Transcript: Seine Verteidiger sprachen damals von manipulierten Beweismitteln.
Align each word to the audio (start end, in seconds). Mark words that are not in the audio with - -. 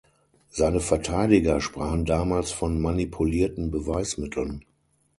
Seine 0.49 0.79
Verteidiger 0.79 1.61
sprachen 1.61 2.05
damals 2.05 2.49
von 2.51 2.81
manipulierten 2.81 3.69
Beweismitteln. 3.69 4.65